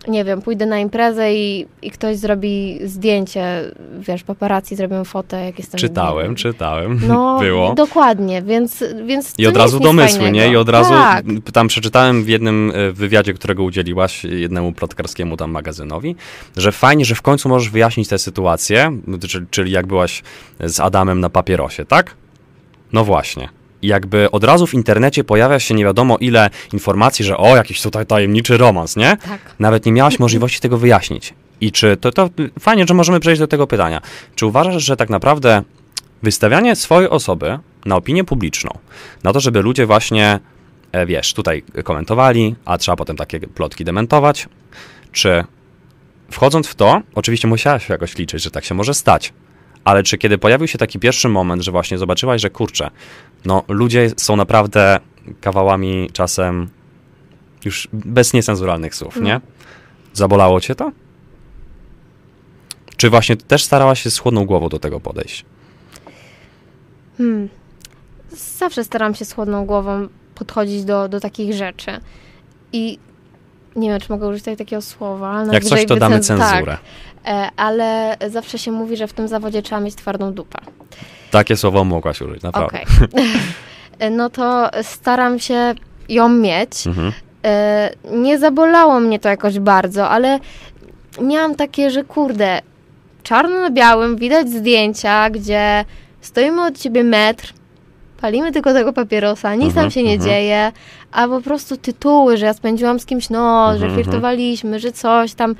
[0.07, 5.59] nie wiem, pójdę na imprezę i, i ktoś zrobi zdjęcie, wiesz, paparazzi zrobią fotę, jak
[5.59, 5.79] jestem...
[5.79, 7.73] Czytałem, czytałem, No, było.
[7.73, 10.51] dokładnie, więc, więc I od razu domysły, nie?
[10.51, 15.51] I od razu Tak, tam przeczytałem w jednym e, wywiadzie, którego udzieliłaś jednemu plotkarskiemu tam
[15.51, 16.15] magazynowi,
[16.57, 18.99] że fajnie, że w końcu możesz wyjaśnić tę sytuację,
[19.51, 20.23] czyli jak byłaś
[20.59, 22.15] z Adamem na papierosie, tak?
[22.93, 23.58] No właśnie.
[23.81, 28.05] Jakby od razu w internecie pojawia się nie wiadomo ile informacji, że o, jakiś tutaj
[28.05, 29.17] tajemniczy romans, nie?
[29.17, 29.39] tak.
[29.59, 31.33] Nawet nie miałaś możliwości tego wyjaśnić.
[31.61, 34.01] I czy to, to fajnie, że możemy przejść do tego pytania.
[34.35, 35.63] Czy uważasz, że tak naprawdę
[36.23, 38.77] wystawianie swojej osoby na opinię publiczną,
[39.23, 40.39] na to, żeby ludzie właśnie
[40.91, 44.47] e, wiesz, tutaj komentowali, a trzeba potem takie plotki dementować,
[45.11, 45.43] czy
[46.31, 49.33] wchodząc w to, oczywiście musiałaś jakoś liczyć, że tak się może stać,
[49.83, 52.89] ale czy kiedy pojawił się taki pierwszy moment, że właśnie zobaczyłaś, że kurczę,
[53.45, 54.99] no ludzie są naprawdę
[55.41, 56.69] kawałami czasem
[57.65, 59.25] już bez niecenzuralnych słów, Mhm.
[59.25, 59.41] nie?
[60.13, 60.91] Zabolało cię to?
[62.97, 65.45] Czy właśnie też starałaś się z chłodną głową do tego podejść?
[67.17, 67.49] Hmm.
[68.57, 71.91] Zawsze staram się z chłodną głową podchodzić do, do takich rzeczy.
[72.73, 72.99] I
[73.75, 75.29] nie wiem, czy mogę użyć tutaj takiego słowa.
[75.31, 76.77] ale Jak coś, to damy wycen- cenzurę.
[77.23, 80.59] Tak, ale zawsze się mówi, że w tym zawodzie trzeba mieć twardą dupę.
[81.31, 82.77] Takie słowo mogłaś użyć, naprawdę.
[82.77, 82.85] Okej.
[83.99, 85.73] E, no to staram się
[86.09, 86.87] ją mieć.
[86.87, 87.11] Mhm.
[87.45, 90.39] E, nie zabolało mnie to jakoś bardzo, ale
[91.21, 92.61] miałam takie, że kurde,
[93.23, 95.85] czarno na białym widać zdjęcia, gdzie
[96.21, 97.53] stoimy od ciebie metr,
[98.21, 100.29] palimy tylko tego papierosa, nic Mhm, nam się nie mhm.
[100.29, 100.71] dzieje,
[101.11, 105.33] a po prostu tytuły, że ja spędziłam z kimś noc, Mhm, że flirtowaliśmy, że coś
[105.33, 105.55] tam.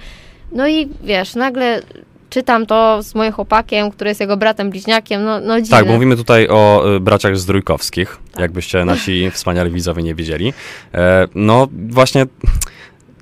[0.52, 1.82] No i wiesz, nagle
[2.30, 5.78] czytam to z moim chłopakiem, który jest jego bratem bliźniakiem, no, no dziwne.
[5.78, 8.42] Tak, bo mówimy tutaj o y, braciach Zdrójkowskich, Tak.
[8.42, 10.54] jakbyście nasi wspaniali widzowie nie wiedzieli.
[10.94, 12.26] E, no właśnie,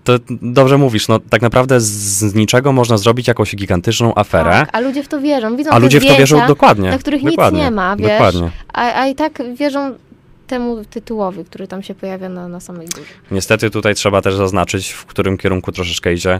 [0.03, 4.79] to dobrze mówisz, no tak naprawdę z, niczego można zrobić jakąś gigantyczną aferę, Tak, a
[4.79, 6.89] ludzie w to wierzą, widzą a ludzie w to wierzą dokładnie.
[6.89, 8.51] na których dokładnie, nic nie ma, wiesz, Dokładnie.
[8.73, 9.95] A, a i tak wierzą
[10.47, 13.13] temu tytułowi, który tam się pojawia na, na samej górze.
[13.31, 16.39] Niestety tutaj trzeba też zaznaczyć, w którym kierunku troszeczkę idzie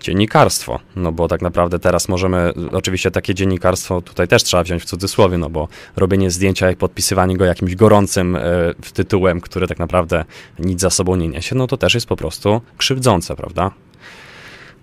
[0.00, 4.86] dziennikarstwo, no bo tak naprawdę teraz możemy, oczywiście takie dziennikarstwo tutaj też trzeba wziąć w
[4.86, 8.38] cudzysłowie, no bo robienie zdjęcia i podpisywanie go jakimś gorącym
[8.82, 10.24] w tytułem, który tak naprawdę
[10.58, 13.70] nic za sobą nie niesie, no to też jest po prostu krzywdzące, prawda?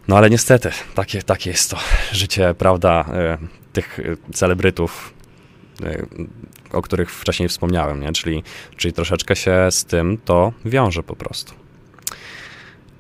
[0.08, 1.78] No ale niestety, takie, takie jest to
[2.12, 3.38] życie, prawda, e,
[3.74, 4.00] tych
[4.34, 5.14] celebrytów,
[5.84, 6.06] e,
[6.74, 8.12] o których wcześniej wspomniałem, nie?
[8.12, 8.44] Czyli,
[8.76, 11.54] czyli troszeczkę się z tym to wiąże po prostu.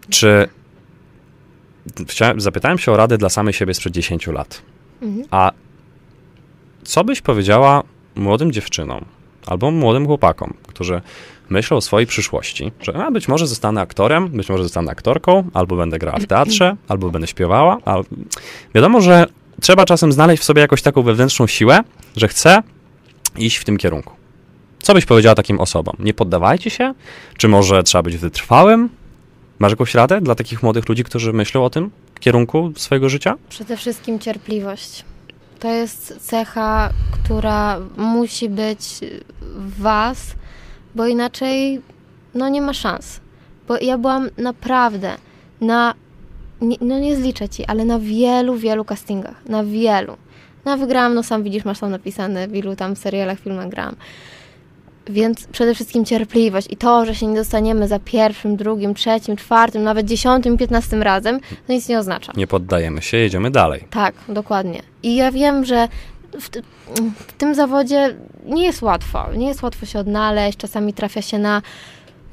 [0.09, 0.47] Czy
[2.07, 4.61] chciałem, zapytałem się o radę dla samej siebie sprzed 10 lat.
[5.01, 5.27] Mhm.
[5.31, 5.51] A
[6.83, 7.83] co byś powiedziała
[8.15, 9.05] młodym dziewczynom
[9.45, 11.01] albo młodym chłopakom, którzy
[11.49, 15.75] myślą o swojej przyszłości, że a, być może zostanę aktorem, być może zostanę aktorką, albo
[15.75, 17.77] będę grała w teatrze, albo będę śpiewała.
[17.85, 18.03] Al...
[18.75, 19.25] Wiadomo, że
[19.61, 21.79] trzeba czasem znaleźć w sobie jakąś taką wewnętrzną siłę,
[22.15, 22.63] że chcę
[23.37, 24.13] iść w tym kierunku.
[24.81, 25.95] Co byś powiedziała takim osobom?
[25.99, 26.93] Nie poddawajcie się?
[27.37, 28.89] Czy może trzeba być wytrwałym?
[29.59, 33.35] Masz jakąś radę dla takich młodych ludzi, którzy myślą o tym kierunku swojego życia?
[33.49, 35.05] Przede wszystkim cierpliwość.
[35.59, 38.99] To jest cecha, która musi być
[39.41, 40.35] w was,
[40.95, 41.81] bo inaczej
[42.35, 43.19] no nie ma szans.
[43.67, 45.15] Bo ja byłam naprawdę
[45.61, 45.93] na,
[46.81, 49.45] no nie zliczę ci, ale na wielu, wielu castingach.
[49.45, 50.17] Na wielu.
[50.65, 53.95] No wygrałam, no sam widzisz, masz tam napisane, w ilu tam serialach, filmach grałam.
[55.07, 59.83] Więc przede wszystkim cierpliwość i to, że się nie dostaniemy za pierwszym, drugim, trzecim, czwartym,
[59.83, 62.33] nawet dziesiątym, piętnastym razem, to nic nie oznacza.
[62.35, 63.87] Nie poddajemy się, jedziemy dalej.
[63.89, 64.81] Tak, dokładnie.
[65.03, 65.87] I ja wiem, że
[66.39, 66.49] w,
[67.27, 69.25] w tym zawodzie nie jest łatwo.
[69.37, 70.57] Nie jest łatwo się odnaleźć.
[70.57, 71.61] Czasami trafia się na,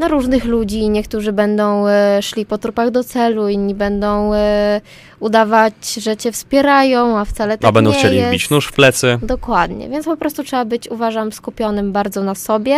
[0.00, 0.88] na różnych ludzi.
[0.88, 4.80] Niektórzy będą e, szli po trupach do celu, inni będą e,
[5.20, 8.28] udawać, że cię wspierają, a wcale tak A będą nie chcieli jest.
[8.28, 9.18] wbić nóż w plecy.
[9.22, 12.76] Dokładnie, więc po prostu trzeba być, uważam, skupionym bardzo na sobie.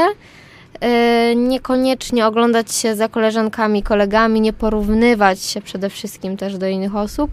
[0.80, 6.96] Yy, niekoniecznie oglądać się za koleżankami, kolegami, nie porównywać się przede wszystkim też do innych
[6.96, 7.30] osób,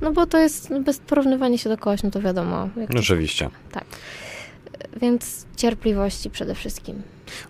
[0.00, 2.68] no bo to jest, no bez porównywania się do kogoś, no to wiadomo.
[2.76, 3.50] Jak to, Oczywiście.
[5.00, 7.02] Więc cierpliwości przede wszystkim.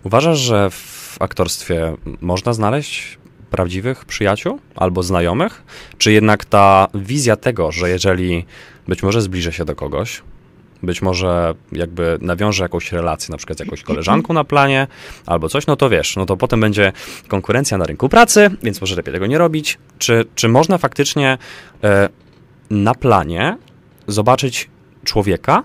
[0.03, 3.17] Uważasz, że w aktorstwie można znaleźć
[3.51, 5.63] prawdziwych przyjaciół albo znajomych?
[5.97, 8.45] Czy jednak ta wizja tego, że jeżeli
[8.87, 10.21] być może zbliżę się do kogoś,
[10.83, 14.87] być może jakby nawiążę jakąś relację, na przykład z jakąś koleżanką na planie,
[15.25, 16.91] albo coś, no to wiesz, no to potem będzie
[17.27, 19.77] konkurencja na rynku pracy, więc może lepiej tego nie robić.
[19.97, 21.37] Czy, czy można faktycznie
[21.83, 22.09] e,
[22.69, 23.57] na planie
[24.07, 24.69] zobaczyć
[25.03, 25.63] człowieka,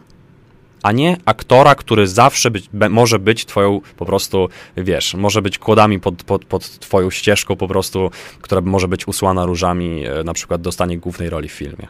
[0.85, 5.59] a nie aktora, który zawsze być, be, może być twoją po prostu, wiesz, może być
[5.59, 10.33] kłodami pod, pod, pod twoją ścieżką po prostu, która może być usłana różami, e, na
[10.33, 11.87] przykład dostanie głównej roli w filmie.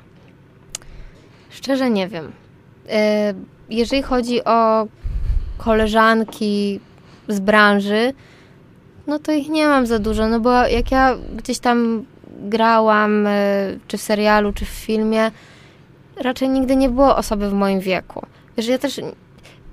[1.50, 2.32] Szczerze nie wiem.
[2.84, 2.92] Yy,
[3.70, 4.86] jeżeli chodzi o
[5.58, 6.80] koleżanki
[7.28, 8.12] z branży,
[9.06, 12.04] no to ich nie mam za dużo, no bo jak ja gdzieś tam
[12.40, 15.30] grałam, yy, czy w serialu, czy w filmie,
[16.16, 18.26] raczej nigdy nie było osoby w moim wieku.
[18.56, 19.00] Wiesz, ja też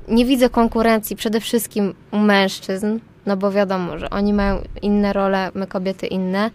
[0.07, 5.51] nie widzę konkurencji przede wszystkim u mężczyzn, no bo wiadomo, że oni mają inne role,
[5.53, 6.51] my kobiety inne.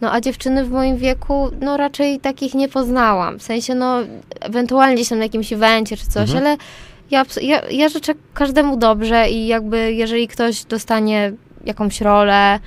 [0.00, 3.38] No a dziewczyny w moim wieku, no raczej takich nie poznałam.
[3.38, 3.98] W sensie, no
[4.40, 6.38] ewentualnie tam na jakimś evencie czy coś, Mhm.
[6.46, 6.56] ale
[7.10, 11.32] ja, ja, ja życzę każdemu dobrze i jakby jeżeli ktoś dostanie
[11.64, 12.58] jakąś rolę,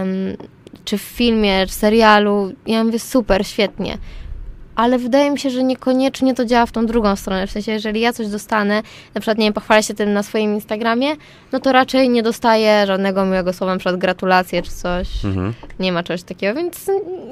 [0.00, 0.36] ym,
[0.84, 3.98] czy w filmie, czy serialu, ja mówię super, świetnie.
[4.80, 7.46] Ale wydaje mi się, że niekoniecznie to działa w tą drugą stronę.
[7.46, 8.82] W sensie, jeżeli ja coś dostanę,
[9.14, 11.08] na przykład, nie wiem, pochwalę się tym na swoim Instagramie,
[11.52, 15.24] no to raczej nie dostaję żadnego miłego słowa, na przykład gratulacje czy coś.
[15.24, 15.54] Mhm.
[15.80, 16.90] Nie ma czegoś takiego, więc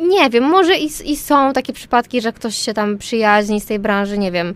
[0.09, 3.79] nie wiem, może i, i są takie przypadki, że ktoś się tam przyjaźni z tej
[3.79, 4.55] branży, nie wiem.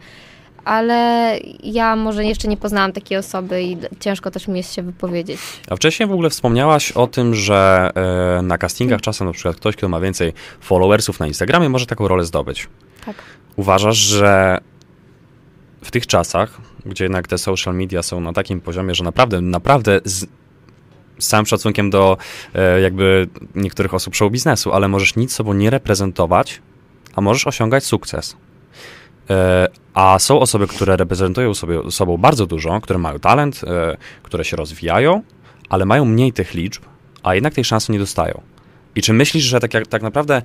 [0.65, 5.41] Ale ja może jeszcze nie poznałam takiej osoby i ciężko też mi jest się wypowiedzieć.
[5.71, 7.91] A wcześniej w ogóle wspomniałaś o tym, że
[8.39, 12.09] e, na castingach czasem na przykład ktoś, kto ma więcej followersów na Instagramie, może taką
[12.09, 12.69] rolę zdobyć.
[13.07, 13.17] Tak.
[13.57, 14.59] Uważasz, że
[15.85, 20.01] w tych czasach, gdzie jednak te social media są na takim poziomie, że naprawdę, naprawdę
[20.05, 20.27] z,
[21.19, 22.17] z całym szacunkiem do
[22.55, 26.63] e, jakby niektórych osób show biznesu, ale możesz nic sobą nie reprezentować,
[27.15, 28.37] a możesz osiągać sukces.
[29.33, 34.45] E, a są osoby, które reprezentują sobie sobą bardzo dużo, które mają talent, e, które
[34.45, 35.23] się rozwijają,
[35.69, 36.83] ale mają mniej tych liczb,
[37.23, 38.41] a jednak tej szansy nie dostają.
[38.97, 40.43] I czy myślisz, że tak, jak, tak naprawdę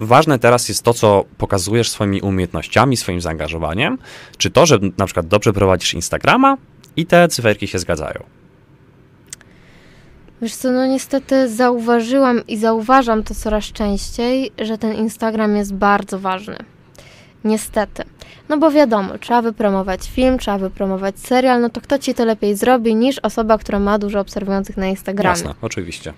[0.00, 3.98] ważne teraz jest to, co pokazujesz swoimi umiejętnościami, swoim zaangażowaniem,
[4.36, 6.56] czy to, że na przykład dobrze prowadzisz Instagrama
[6.96, 8.24] i te cyferki się zgadzają?
[10.42, 16.18] Wiesz co, no niestety zauważyłam i zauważam to coraz częściej, że ten Instagram jest bardzo
[16.18, 16.56] ważny.
[17.44, 18.02] Niestety.
[18.48, 22.56] No bo wiadomo, trzeba wypromować film, trzeba wypromować serial, no to kto ci to lepiej
[22.56, 25.38] zrobi niż osoba, która ma dużo obserwujących na Instagramie.
[25.38, 26.12] Jasne, oczywiście.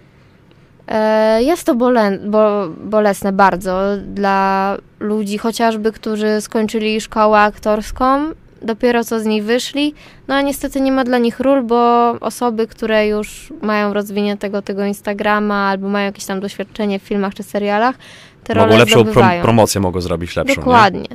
[0.88, 8.20] E, Jest to bole, bo, bolesne bardzo dla ludzi, chociażby, którzy skończyli szkołę aktorską,
[8.62, 9.94] dopiero co z niej wyszli,
[10.28, 14.84] no a niestety nie ma dla nich ról, bo osoby, które już mają rozwiniętego tego
[14.84, 17.96] Instagrama albo mają jakieś tam doświadczenie w filmach czy serialach,
[18.44, 20.54] te Mogą role lepszą prom- promocję mogą zrobić lepszą.
[20.54, 21.08] Dokładnie.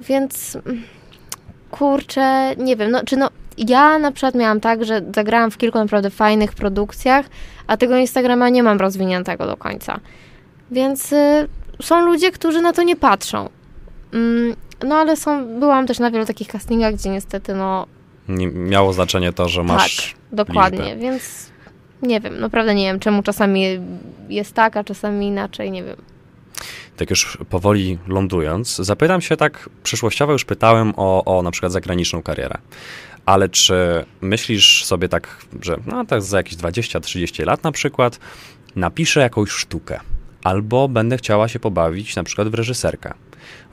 [0.00, 0.82] Więc mm,
[1.70, 5.78] kurczę, nie wiem, no czy no ja na przykład miałam tak, że zagrałam w kilku
[5.78, 7.26] naprawdę fajnych produkcjach,
[7.66, 10.00] a tego Instagrama nie mam rozwiniętego do końca.
[10.70, 11.48] Więc y,
[11.82, 13.48] są ludzie, którzy na to nie patrzą.
[14.12, 17.86] Mm, no ale są, byłam też na wielu takich castingach, gdzie niestety no
[18.28, 18.46] Nie?
[18.46, 21.00] miało znaczenie to, że masz tak, dokładnie, liczbę.
[21.00, 21.50] więc
[22.02, 23.64] nie wiem, naprawdę nie wiem, czemu czasami
[24.28, 25.96] jest tak, a czasami inaczej, nie wiem.
[26.96, 32.22] tak już powoli lądując, zapytam się tak przyszłościowo, już pytałem o, o na przykład zagraniczną
[32.22, 32.58] karierę.
[33.26, 38.18] Ale czy myślisz sobie tak, że no tak za jakieś 20-30 lat na przykład
[38.76, 40.00] napiszę jakąś sztukę
[40.46, 43.14] albo będę chciała się pobawić na przykład w reżyserkę.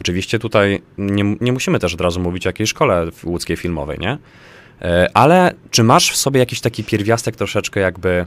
[0.01, 4.17] Oczywiście tutaj nie, nie musimy też od razu mówić o jakiejś szkole łódzkiej filmowej, nie?
[4.81, 8.25] E, Ale czy masz w sobie jakiś taki pierwiastek troszeczkę jakby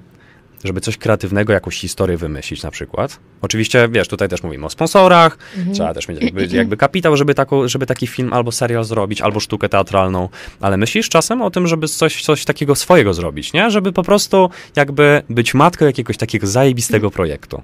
[0.64, 3.18] żeby coś kreatywnego, jakąś historię wymyślić na przykład.
[3.42, 5.38] Oczywiście, wiesz, tutaj też mówimy o sponsorach,
[5.74, 9.40] trzeba też mieć jakby, jakby kapitał, żeby, taką, żeby taki film albo serial zrobić, albo
[9.40, 10.28] sztukę teatralną,
[10.60, 13.70] ale myślisz czasem o tym, żeby coś, coś takiego swojego zrobić, nie?
[13.70, 17.62] Żeby po prostu jakby być matką jakiegoś takiego zajebistego projektu.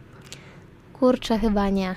[1.02, 1.94] Kurczę, chyba nie.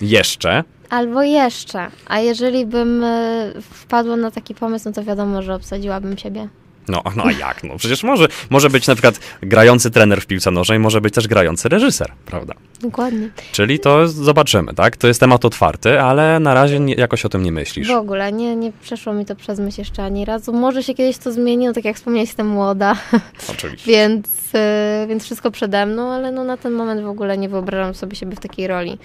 [0.00, 1.86] Jeszcze, Albo jeszcze.
[2.06, 6.48] A jeżeli bym e, wpadła na taki pomysł, no to wiadomo, że obsadziłabym siebie.
[6.88, 7.64] No, no a jak?
[7.64, 11.28] No przecież może, może być na przykład grający trener w piłce nożnej, może być też
[11.28, 12.54] grający reżyser, prawda?
[12.80, 13.30] Dokładnie.
[13.52, 14.96] Czyli to zobaczymy, tak?
[14.96, 17.88] To jest temat otwarty, ale na razie nie, jakoś o tym nie myślisz.
[17.88, 20.52] W ogóle nie, nie przeszło mi to przez myśl jeszcze ani razu.
[20.52, 22.96] Może się kiedyś to zmieni, no tak jak wspomniałeś, jestem młoda,
[23.52, 23.90] Oczywiście.
[23.90, 27.94] więc, e, więc wszystko przede mną, ale no na ten moment w ogóle nie wyobrażam
[27.94, 28.98] sobie siebie w takiej roli.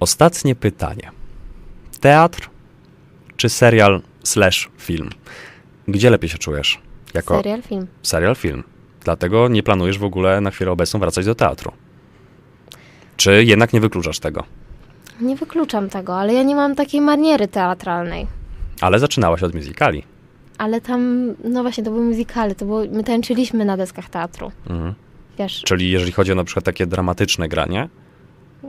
[0.00, 1.10] Ostatnie pytanie.
[2.00, 2.50] Teatr
[3.36, 5.10] czy serial slash film?
[5.88, 6.80] Gdzie lepiej się czujesz?
[7.14, 7.86] Jako Serial, film.
[8.02, 8.62] serial, film.
[9.04, 11.72] Dlatego nie planujesz w ogóle na chwilę obecną wracać do teatru.
[13.16, 14.44] Czy jednak nie wykluczasz tego?
[15.20, 18.26] Nie wykluczam tego, ale ja nie mam takiej maniery teatralnej.
[18.80, 20.02] Ale zaczynałaś od musicali.
[20.58, 24.52] Ale tam, no właśnie, to były muzykale, to było, my tańczyliśmy na deskach teatru.
[24.70, 24.94] Mhm.
[25.38, 27.88] Wiesz, Czyli jeżeli chodzi o na przykład takie dramatyczne granie,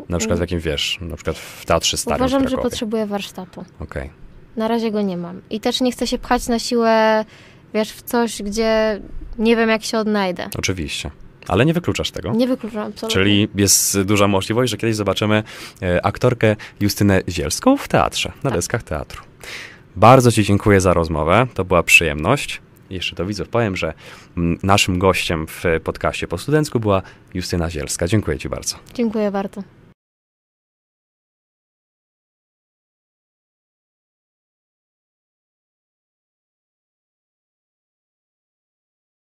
[0.10, 3.66] na przykład w jakim wiesz, na przykład w Teatrze Starym uważam, że potrzebuję warsztatu.
[3.80, 4.10] Okej.
[4.60, 5.41] Na razie go nie mam.
[5.50, 7.26] I też nie chcę się pchać na siłę,
[7.74, 9.02] wiesz, w coś, gdzie
[9.38, 10.50] nie wiem, jak się odnajdę.
[10.58, 11.12] Oczywiście.
[11.48, 12.32] Ale nie wykluczasz tego.
[12.32, 13.10] Nie wykluczam absolutnie.
[13.13, 15.43] Czyli jest duża możliwość, że kiedyś zobaczymy
[15.82, 18.60] e, aktorkę Justynę Zielską w teatrze, na Tak.
[18.60, 19.22] deskach teatru.
[19.95, 22.62] Bardzo Ci dziękuję za rozmowę, to była przyjemność.
[22.89, 23.93] Jeszcze do widzów powiem, że
[24.63, 27.02] naszym gościem w podcaście po studencku była
[27.34, 28.08] Justyna Zielska.
[28.08, 28.76] Dziękuję Ci bardzo.
[28.93, 29.63] Dziękuję bardzo.